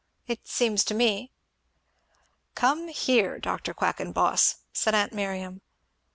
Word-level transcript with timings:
It 0.25 0.47
seems 0.47 0.81
so 0.81 0.87
to 0.87 0.93
me!" 0.95 1.31
"Come 2.55 2.87
here, 2.87 3.37
Dr. 3.37 3.75
Quackenboss," 3.75 4.55
said 4.73 4.95
aunt 4.95 5.13
Miriam. 5.13 5.61